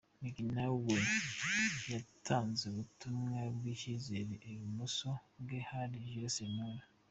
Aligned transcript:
Migi 0.21 0.45
nawe 0.55 0.93
yatanzeubutumwa 1.91 3.37
bw'icyizere, 3.55 4.33
ibumoso 4.51 5.09
bwe 5.43 5.59
hari 5.69 5.95
Jules 6.09 6.35
Sentore. 6.37 6.83